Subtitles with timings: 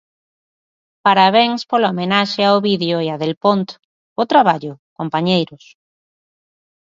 [1.07, 3.69] Parabéns pola homenaxe a Ovidio e a Delpónt,
[4.15, 5.63] bo traballo, compañeiros.